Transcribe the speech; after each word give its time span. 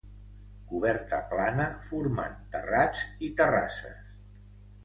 Coberta 0.71 1.19
plana 1.33 1.67
formant 1.89 2.39
terrats 2.57 3.05
i 3.29 3.31
terrasses. 3.43 4.13